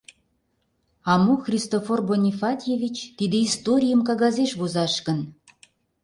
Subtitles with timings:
[1.11, 5.19] —А мо, Христофор Бонифатьевич, тиде историйым кагазеш возаш гын?